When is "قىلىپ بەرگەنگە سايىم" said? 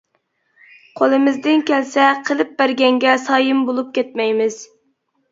2.29-3.61